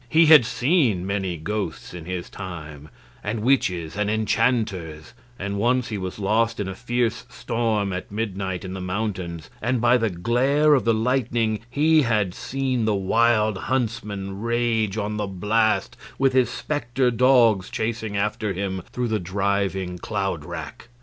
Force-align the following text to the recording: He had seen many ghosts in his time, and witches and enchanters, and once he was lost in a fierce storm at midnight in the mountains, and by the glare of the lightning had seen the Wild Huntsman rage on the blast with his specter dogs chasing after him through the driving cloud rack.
He 0.09 0.25
had 0.25 0.45
seen 0.47 1.05
many 1.05 1.37
ghosts 1.37 1.93
in 1.93 2.05
his 2.05 2.27
time, 2.27 2.89
and 3.23 3.41
witches 3.41 3.95
and 3.95 4.09
enchanters, 4.09 5.13
and 5.37 5.59
once 5.59 5.89
he 5.89 5.97
was 5.99 6.17
lost 6.17 6.59
in 6.59 6.67
a 6.67 6.73
fierce 6.73 7.23
storm 7.29 7.93
at 7.93 8.11
midnight 8.11 8.65
in 8.65 8.73
the 8.73 8.81
mountains, 8.81 9.51
and 9.61 9.79
by 9.79 9.97
the 9.97 10.09
glare 10.09 10.73
of 10.73 10.85
the 10.85 10.93
lightning 10.95 11.59
had 12.09 12.33
seen 12.33 12.85
the 12.85 12.95
Wild 12.95 13.59
Huntsman 13.69 14.39
rage 14.41 14.97
on 14.97 15.17
the 15.17 15.27
blast 15.27 15.95
with 16.17 16.33
his 16.33 16.49
specter 16.49 17.11
dogs 17.11 17.69
chasing 17.69 18.17
after 18.17 18.53
him 18.53 18.81
through 18.91 19.09
the 19.09 19.19
driving 19.19 19.99
cloud 19.99 20.43
rack. 20.45 20.87